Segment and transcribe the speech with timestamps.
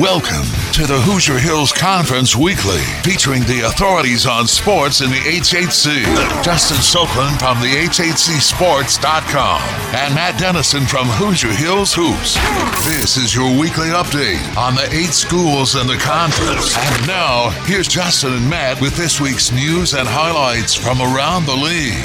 [0.00, 6.02] Welcome to the Hoosier Hills Conference Weekly, featuring the authorities on sports in the HHC.
[6.42, 9.60] Justin Soakland from the HHCSports.com
[9.94, 12.34] and Matt Dennison from Hoosier Hills Hoops.
[12.84, 16.76] This is your weekly update on the eight schools in the conference.
[16.76, 21.54] And now, here's Justin and Matt with this week's news and highlights from around the
[21.54, 22.02] league.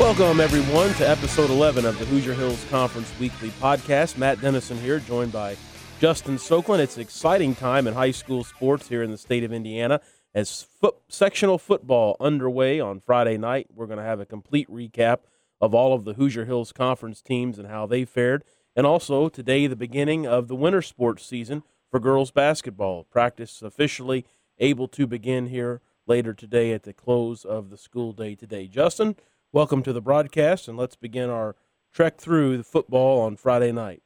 [0.00, 4.18] Welcome, everyone, to episode 11 of the Hoosier Hills Conference Weekly Podcast.
[4.18, 5.56] Matt Dennison here, joined by
[5.98, 6.82] Justin Soakland.
[6.82, 10.02] It's an exciting time in high school sports here in the state of Indiana
[10.34, 10.66] as
[11.08, 13.68] sectional football underway on Friday night.
[13.74, 15.20] We're going to have a complete recap
[15.58, 18.44] of all of the Hoosier Hills Conference teams and how they fared.
[18.74, 23.04] And also today, the beginning of the winter sports season for girls basketball.
[23.04, 24.26] Practice officially
[24.58, 28.66] able to begin here later today at the close of the school day today.
[28.66, 29.16] Justin,
[29.50, 31.56] welcome to the broadcast, and let's begin our
[31.90, 34.02] trek through the football on Friday night.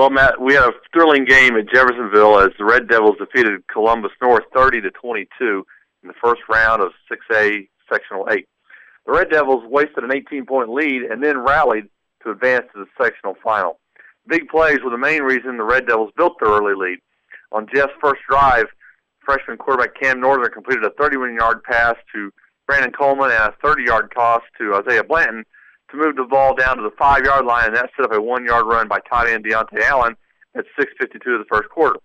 [0.00, 4.12] Well, Matt, we had a thrilling game at Jeffersonville as the Red Devils defeated Columbus
[4.22, 5.66] North 30 to 22
[6.02, 8.48] in the first round of 6A Sectional 8.
[9.04, 11.90] The Red Devils wasted an 18-point lead and then rallied
[12.22, 13.78] to advance to the sectional final.
[14.26, 17.00] Big plays were the main reason the Red Devils built their early lead.
[17.52, 18.68] On Jeff's first drive,
[19.22, 22.32] freshman quarterback Cam Northern completed a 31-yard pass to
[22.66, 25.44] Brandon Coleman and a 30-yard toss to Isaiah Blanton
[25.90, 28.20] to move the ball down to the five yard line, and that set up a
[28.20, 30.16] one yard run by tight end Deontay Allen
[30.54, 31.98] at 6:52 of the first quarter.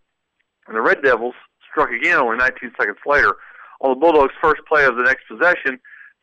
[0.67, 1.35] And the Red Devils
[1.69, 3.35] struck again only 19 seconds later.
[3.81, 5.79] On the Bulldogs' first play of the next possession,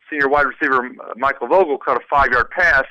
[0.09, 2.85] senior wide receiver uh, Michael Vogel caught a five yard pass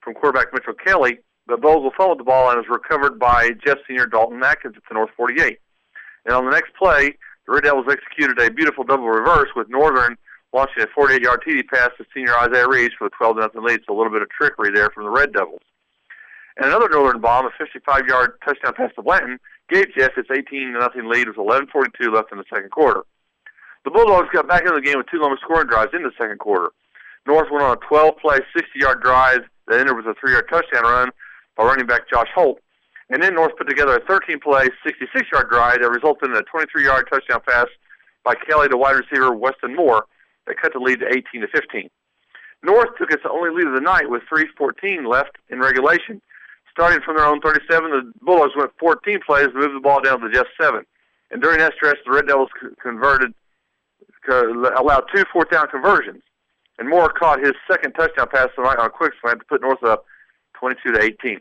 [0.00, 4.06] from quarterback Mitchell Kelly, but Vogel fumbled the ball and was recovered by Jeff senior
[4.06, 5.58] Dalton Atkins at the North 48.
[6.26, 10.16] And on the next play, the Red Devils executed a beautiful double reverse with Northern
[10.52, 13.80] launching a 48-yard TD pass to senior Isaiah Reeves for a 12 0 lead.
[13.86, 15.62] So a little bit of trickery there from the Red Devils.
[16.56, 21.08] And another Northern bomb, a 55-yard touchdown pass to Blanton, gave Jeff its 18 0
[21.08, 23.02] lead with 11:42 left in the second quarter.
[23.84, 26.38] The Bulldogs got back into the game with two longer scoring drives in the second
[26.38, 26.70] quarter.
[27.26, 31.10] North went on a 12-play, 60-yard drive that ended with a three-yard touchdown run
[31.56, 32.60] by running back Josh Holt.
[33.08, 37.40] And then North put together a 13-play, 66-yard drive that resulted in a 23-yard touchdown
[37.46, 37.66] pass
[38.24, 40.04] by Kelly to wide receiver Weston Moore
[40.50, 41.88] that cut the lead to 18 to 15.
[42.62, 46.20] North took its only lead of the night with 3:14 left in regulation.
[46.70, 50.20] Starting from their own 37, the Bulldogs went 14 plays to move the ball down
[50.20, 50.84] to just seven.
[51.30, 52.50] And during that stretch, the Red Devils
[52.80, 53.32] converted,
[54.28, 56.22] allowed two fourth down conversions.
[56.78, 59.82] And Moore caught his second touchdown pass tonight on a quick slant to put North
[59.82, 60.04] up
[60.54, 61.40] 22 to 18.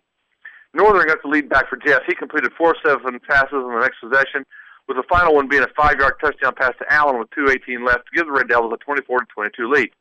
[0.74, 2.02] Northern got the lead back for Jeff.
[2.06, 4.46] He completed four seven passes on the next possession
[4.90, 8.18] with the final one being a five-yard touchdown pass to Allen with 2.18 left to
[8.18, 9.92] give the Red Devils a 24-22 lead.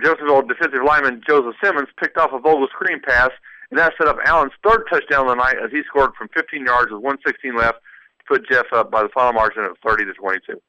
[0.00, 3.30] Jeffersonville defensive lineman Joseph Simmons picked off a Vogel screen pass,
[3.70, 6.64] and that set up Allen's third touchdown of the night as he scored from 15
[6.64, 7.78] yards with 116 left
[8.20, 10.60] to put Jeff up by the final margin of 30 to 22.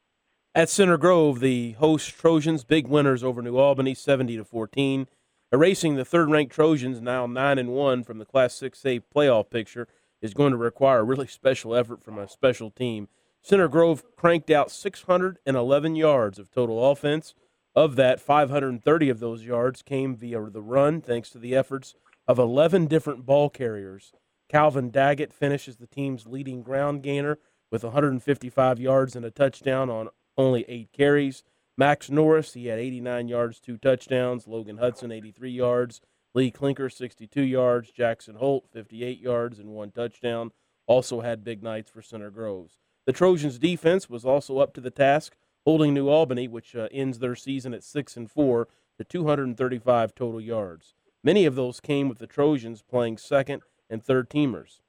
[0.56, 5.06] At Center Grove, the host Trojans big winners over New Albany, 70 to 14,
[5.52, 9.86] erasing the third-ranked Trojans now nine and one from the Class 6A playoff picture
[10.20, 13.08] is going to require a really special effort from a special team.
[13.42, 17.34] Center Grove cranked out 611 yards of total offense.
[17.74, 21.94] Of that, 530 of those yards came via the run, thanks to the efforts
[22.26, 24.12] of 11 different ball carriers.
[24.48, 27.38] Calvin Daggett finishes the team's leading ground gainer
[27.70, 31.44] with 155 yards and a touchdown on only eight carries.
[31.76, 34.48] Max Norris, he had 89 yards, two touchdowns.
[34.48, 36.00] Logan Hudson, 83 yards.
[36.38, 37.90] Lee Clinker, 62 yards.
[37.90, 40.52] Jackson Holt, 58 yards and one touchdown.
[40.86, 42.78] Also had big nights for Center Groves.
[43.06, 45.34] The Trojans' defense was also up to the task,
[45.64, 48.68] holding New Albany, which uh, ends their season at 6 and 4,
[48.98, 50.94] to 235 total yards.
[51.24, 54.80] Many of those came with the Trojans playing second and third teamers.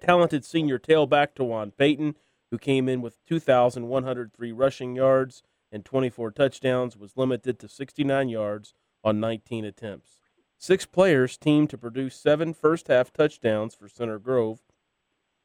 [0.00, 2.16] Talented senior tailback Tawan Payton,
[2.50, 8.74] who came in with 2,103 rushing yards and 24 touchdowns, was limited to 69 yards
[9.04, 10.21] on 19 attempts.
[10.62, 14.60] Six players teamed to produce seven first half touchdowns for Center Grove,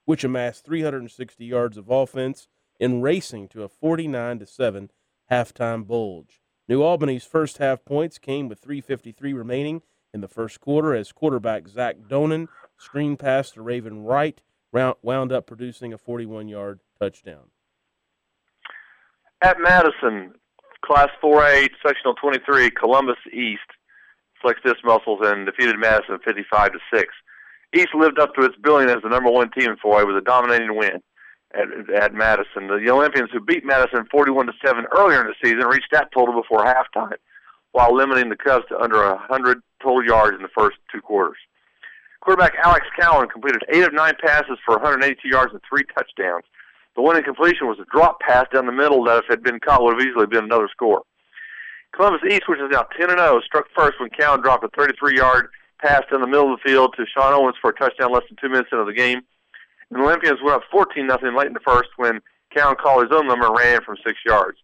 [0.06, 2.48] which amassed 360 yards of offense
[2.80, 4.92] in racing to a 49 7
[5.32, 6.44] halftime bulge.
[6.68, 9.82] New Albany's first half points came with 3.53 remaining
[10.14, 12.48] in the first quarter as quarterback Zach Donan
[12.78, 14.40] screen pass to Raven Wright
[14.72, 17.50] wound up producing a 41 yard touchdown.
[19.42, 20.36] At Madison,
[20.86, 23.66] Class 4A, Sectional 23, Columbus East
[24.42, 27.14] flexed its muscles and defeated Madison 55 to six.
[27.76, 30.22] East lived up to its billing as the number one team in 4A with a
[30.22, 31.02] dominating win
[31.54, 32.68] at, at Madison.
[32.68, 36.40] The Olympians, who beat Madison 41 to seven earlier in the season, reached that total
[36.40, 37.18] before halftime,
[37.72, 41.38] while limiting the Cubs to under 100 total yards in the first two quarters.
[42.22, 46.46] Quarterback Alex Cowan completed eight of nine passes for 182 yards and three touchdowns.
[46.96, 49.60] The winning completion was a drop pass down the middle that, if it had been
[49.60, 51.04] caught, would have easily been another score.
[51.98, 55.50] Columbus East, which is now 10 and 0, struck first when Cowan dropped a 33-yard
[55.82, 58.38] pass down the middle of the field to Sean Owens for a touchdown less than
[58.40, 59.22] two minutes into the game.
[59.90, 62.22] And the Olympians went up 14 nothing late in the first when
[62.56, 64.58] Cowan called his own number and ran from six yards.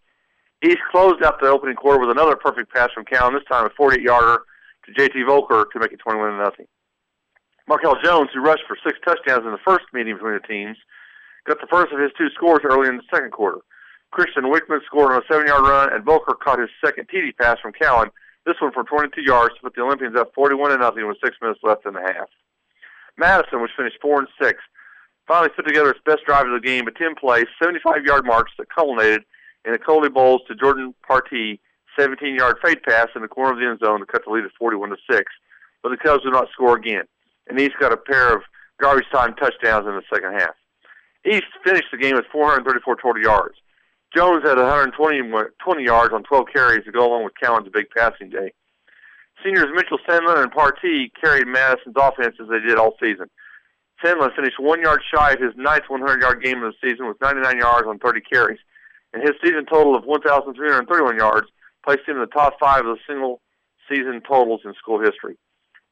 [0.63, 3.69] East closed out the opening quarter with another perfect pass from Cowan, this time a
[3.69, 4.43] 48-yarder
[4.85, 5.23] to J.T.
[5.23, 6.51] Volker to make it 21 0.
[7.67, 10.77] Markel Jones, who rushed for six touchdowns in the first meeting between the teams,
[11.47, 13.59] got the first of his two scores early in the second quarter.
[14.13, 17.73] Christian Wickman scored on a seven-yard run, and Volker caught his second TD pass from
[17.73, 18.11] Cowan,
[18.45, 21.35] this one for 22 yards to put the Olympians up 41 to nothing with six
[21.41, 22.29] minutes left in the half.
[23.17, 24.61] Madison, which finished four and six,
[25.27, 29.23] finally put together its best drive of the game, a 10-play, 75-yard march that culminated
[29.65, 31.59] in a Coley Bowles to Jordan Partee
[31.97, 34.51] 17-yard fade pass in the corner of the end zone to cut the lead at
[34.59, 35.31] 41 to six.
[35.81, 37.05] But the Cubs did not score again,
[37.47, 38.43] and East got a pair of
[38.79, 40.55] garbage time touchdowns in the second half.
[41.25, 43.55] East finished the game with 434 total yards.
[44.15, 44.93] Jones had 120
[45.63, 48.53] 20 yards on 12 carries to go along with Cowan's big passing day.
[49.43, 53.25] Seniors Mitchell Sandlin and Partee carried Madison's offense as they did all season.
[54.03, 57.57] Sandlin finished one yard shy of his ninth 100-yard game of the season with 99
[57.57, 58.59] yards on 30 carries,
[59.13, 61.47] and his season total of 1,331 yards
[61.85, 63.41] placed him in the top five of the single
[63.89, 65.37] season totals in school history.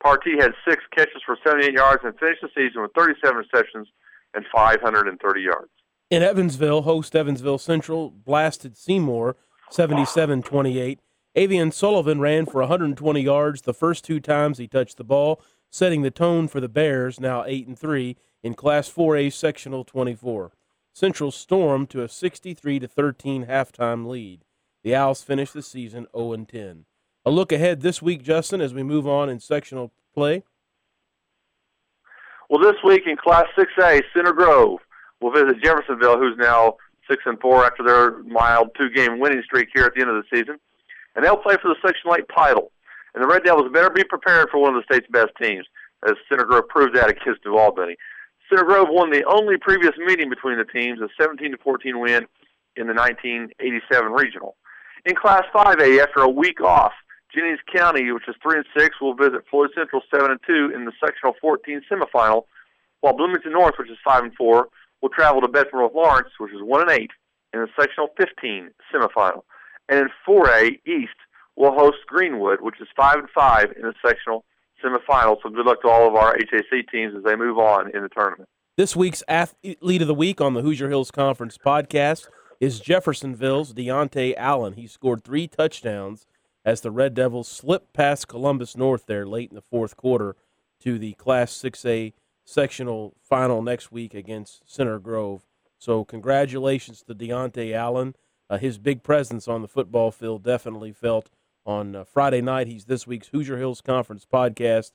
[0.04, 3.88] Partee had six catches for 78 yards and finished the season with 37 receptions
[4.34, 5.72] and 530 yards.
[6.12, 9.38] In Evansville, host Evansville Central blasted Seymour
[9.70, 11.00] 77 28.
[11.36, 16.02] Avian Sullivan ran for 120 yards the first two times he touched the ball, setting
[16.02, 20.52] the tone for the Bears, now 8 and 3, in Class 4A Sectional 24.
[20.92, 24.44] Central stormed to a 63 13 halftime lead.
[24.84, 26.84] The Owls finished the season 0 and 10.
[27.24, 30.44] A look ahead this week, Justin, as we move on in sectional play.
[32.50, 34.82] Well, this week in Class 6A, Center Grove
[35.22, 36.76] will visit Jeffersonville, who's now
[37.10, 40.36] six and four after their mild two-game winning streak here at the end of the
[40.36, 40.58] season,
[41.16, 42.72] and they'll play for the Section 8 title.
[43.14, 45.66] And the Red Devils better be prepared for one of the state's best teams,
[46.08, 47.96] as Center Grove proved that against New Albany.
[48.50, 52.26] Center Grove won the only previous meeting between the teams, a 17 to 14 win
[52.76, 54.56] in the 1987 regional.
[55.06, 56.94] In Class 5A, after a week off,
[57.34, 60.86] Jennings County, which is three and six, will visit Floyd Central seven and two in
[60.86, 62.44] the sectional 14 semifinal,
[63.00, 64.68] while Bloomington North, which is five and four,
[65.02, 67.12] will travel to Bedford North Lawrence, which is one and eight,
[67.54, 69.42] in the sectional 15 semifinal.
[69.90, 71.18] And in 4A East,
[71.56, 74.46] will host Greenwood, which is five and five in the sectional
[74.84, 75.38] semifinal.
[75.44, 78.10] So good luck to all of our HHC teams as they move on in the
[78.10, 78.50] tournament.
[78.78, 82.28] This week's athlete of the week on the Hoosier Hills Conference podcast
[82.60, 84.74] is Jeffersonville's Deontay Allen.
[84.74, 86.26] He scored three touchdowns
[86.64, 90.36] as the Red Devils slipped past Columbus North there late in the fourth quarter
[90.80, 92.14] to the Class 6A
[92.52, 95.46] sectional final next week against Center Grove.
[95.78, 98.16] So congratulations to Deontay Allen.
[98.50, 101.30] Uh, his big presence on the football field definitely felt
[101.66, 102.68] on uh, Friday night.
[102.68, 104.92] He's this week's Hoosier Hills Conference podcast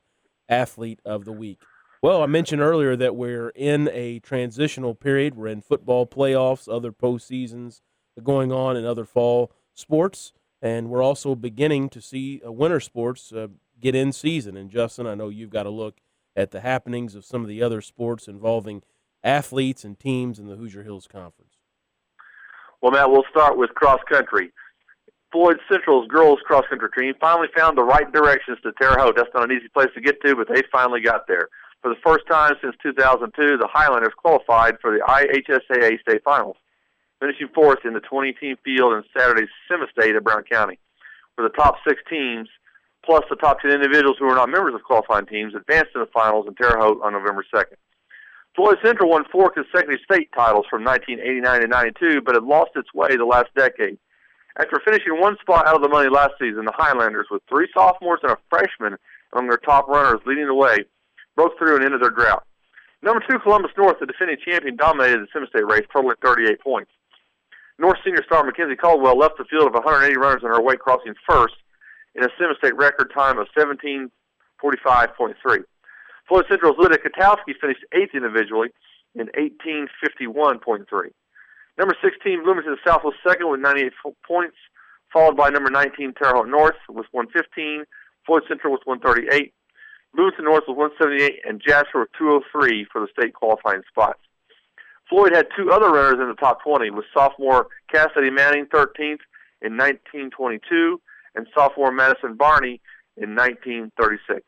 [0.49, 1.61] athlete of the week.
[2.03, 5.35] Well, I mentioned earlier that we're in a transitional period.
[5.35, 7.81] We're in football playoffs, other postseasons
[8.23, 13.32] going on in other fall sports, and we're also beginning to see uh, winter sports
[13.32, 13.49] uh,
[13.81, 14.56] get in season.
[14.56, 15.97] And Justin, I know you've got to look
[16.36, 18.82] at the happenings of some of the other sports involving
[19.24, 21.55] athletes and teams in the Hoosier Hills Conference.
[22.81, 24.52] Well, Matt, we'll start with cross country.
[25.32, 29.16] Floyd Central's girls cross country team finally found the right directions to Terre Haute.
[29.16, 31.48] That's not an easy place to get to, but they finally got there.
[31.82, 36.56] For the first time since 2002, the Highlanders qualified for the IHSAA state finals,
[37.20, 40.78] finishing fourth in the 20-team field in Saturday's semi-state at Brown County.
[41.34, 42.48] where the top six teams,
[43.06, 46.10] plus the top 10 individuals who are not members of qualifying teams, advanced to the
[46.13, 47.79] finals in Terre Haute on November 2nd.
[48.56, 52.93] Floyd Central won four consecutive state titles from 1989 to 92, but had lost its
[52.93, 53.96] way the last decade.
[54.58, 58.20] After finishing one spot out of the money last season, the Highlanders, with three sophomores
[58.22, 58.96] and a freshman
[59.32, 60.79] among their top runners leading the way,
[61.36, 62.44] broke through and ended their drought.
[63.03, 66.91] Number two, Columbus North, the defending champion, dominated the semi-state race, totaling 38 points.
[67.79, 71.15] North senior star Mackenzie Caldwell left the field of 180 runners in her way, crossing
[71.29, 71.55] first
[72.17, 75.65] in a semi-state record time of 17:45.3.
[76.29, 78.70] Floyd Central's Lydia Katowski finished eighth individually
[79.15, 81.13] in 1851.3.
[81.79, 83.93] Number 16, Bloomington South was second with 98
[84.27, 84.56] points,
[85.13, 87.85] followed by number 19, Terre Haute North with 115.
[88.25, 89.53] Floyd Central with 138.
[90.15, 94.19] Bloomington North with 178, and Jasper with 203 for the state qualifying spots.
[95.08, 99.20] Floyd had two other runners in the top 20, with sophomore Cassidy Manning 13th
[99.63, 101.01] in 1922
[101.36, 102.81] and sophomore Madison Barney
[103.16, 104.43] in 1936.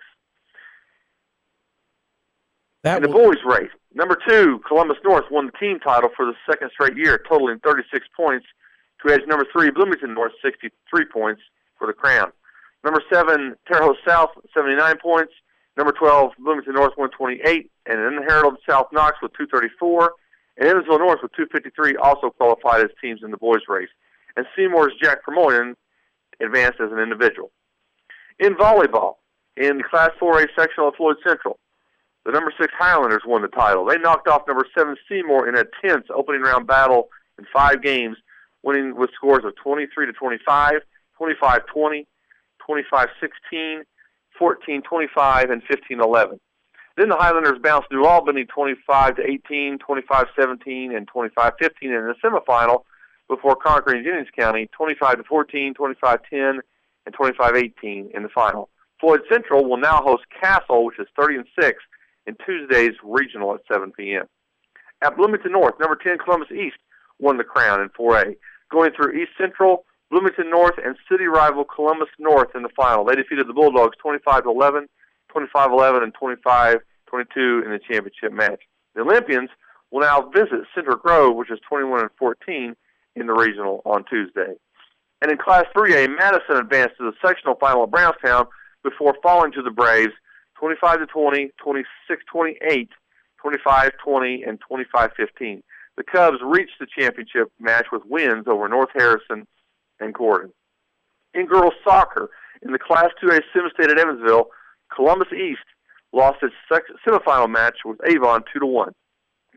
[2.84, 6.34] That in the boys' race, number two, Columbus North won the team title for the
[6.50, 8.46] second straight year, totaling 36 points,
[9.02, 11.42] to edge number three, Bloomington North, 63 points
[11.78, 12.32] for the crown.
[12.84, 15.32] Number seven, Terre Haute South, 79 points.
[15.76, 17.70] Number 12, Bloomington North, 128.
[17.86, 20.12] And then Herald South Knox with 234.
[20.58, 23.88] And Evansville North with 253 also qualified as teams in the boys' race.
[24.36, 25.76] And Seymour's Jack Promotion
[26.40, 27.50] advanced as an individual.
[28.38, 29.14] In volleyball,
[29.56, 31.58] in Class 4A sectional of Floyd Central,
[32.24, 33.84] the number six Highlanders won the title.
[33.84, 38.16] They knocked off number seven Seymour in a tense opening round battle in five games,
[38.62, 40.74] winning with scores of 23 to 25,
[41.16, 42.06] 25 20,
[42.64, 43.84] 25 16,
[44.38, 46.40] 14 25, and 15 11.
[46.96, 52.06] Then the Highlanders bounced New Albany 25 to 18, 25 17, and 25 15 in
[52.06, 52.82] the semifinal
[53.28, 56.60] before conquering Jennings County 25 to 14, 25 10,
[57.06, 58.68] and 25 18 in the final.
[59.00, 61.78] Floyd Central will now host Castle, which is 30 and 6,
[62.26, 64.26] in Tuesday's regional at 7 p.m.
[65.02, 66.76] At Bloomington North, number 10 Columbus East
[67.18, 68.36] won the crown in 4A,
[68.70, 73.04] going through East Central, Bloomington North, and city rival Columbus North in the final.
[73.04, 74.88] They defeated the Bulldogs 25 11,
[75.30, 78.60] 25 11, and 25 22 in the championship match.
[78.94, 79.50] The Olympians
[79.90, 82.76] will now visit Center Grove, which is 21 and 14
[83.20, 84.54] in the regional on Tuesday.
[85.20, 88.46] And in Class 3A, Madison advanced to the sectional final at Brownstown
[88.84, 90.12] before falling to the Braves
[90.58, 92.88] 25 to 20, 26 28,
[93.40, 95.62] 25 20, and 25 15.
[95.96, 99.46] The Cubs reached the championship match with wins over North Harrison
[99.98, 100.52] and Corydon.
[101.34, 102.30] In girls soccer,
[102.62, 104.48] in the Class 2A Semi-State at Evansville,
[104.94, 105.64] Columbus East
[106.12, 106.54] lost its
[107.06, 108.92] semifinal match with Avon 2 to 1.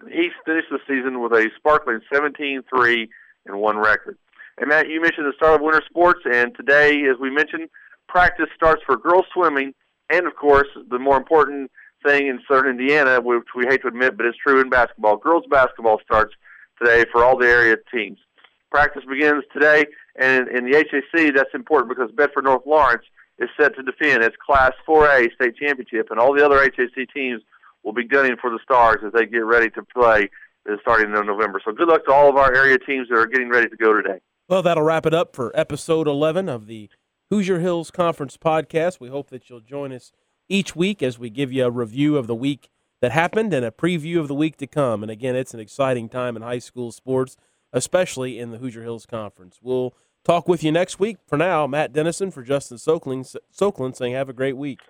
[0.04, 3.10] The East finished the season with a sparkling 17 3
[3.46, 4.18] and 1 record.
[4.58, 7.70] And Matt, you mentioned the start of winter sports, and today, as we mentioned,
[8.08, 9.74] practice starts for girls swimming,
[10.10, 11.72] and of course, the more important
[12.06, 15.18] thing in Southern Indiana, which we hate to admit, but it's true in basketball.
[15.18, 16.34] Girls basketball starts
[16.78, 18.18] today for all the area teams.
[18.70, 23.04] Practice begins today, and in the HHC, that's important because Bedford North Lawrence
[23.40, 27.42] is set to defend its Class 4A state championship, and all the other HHC teams
[27.84, 30.30] will be gunning for the Stars as they get ready to play
[30.82, 31.62] starting in November.
[31.64, 33.94] So good luck to all of our area teams that are getting ready to go
[33.94, 34.20] today.
[34.48, 36.90] Well, that'll wrap it up for episode 11 of the
[37.30, 39.00] Hoosier Hills Conference podcast.
[39.00, 40.12] We hope that you'll join us
[40.50, 43.72] each week as we give you a review of the week that happened and a
[43.72, 45.02] preview of the week to come.
[45.04, 47.38] And again, it's an exciting time in high school sports,
[47.72, 49.60] especially in the Hoosier Hills Conference.
[49.62, 51.18] We'll talk with you next week.
[51.26, 54.82] For now, Matt Dennison for Justin Soklin, Soklin saying have a great week.